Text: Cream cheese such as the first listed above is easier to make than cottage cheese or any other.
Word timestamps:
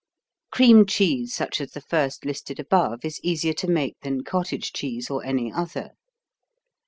Cream 0.49 0.87
cheese 0.87 1.31
such 1.35 1.61
as 1.61 1.73
the 1.73 1.79
first 1.81 2.25
listed 2.25 2.59
above 2.59 3.05
is 3.05 3.19
easier 3.21 3.53
to 3.53 3.67
make 3.67 3.99
than 4.01 4.23
cottage 4.23 4.73
cheese 4.73 5.11
or 5.11 5.23
any 5.23 5.51
other. 5.53 5.91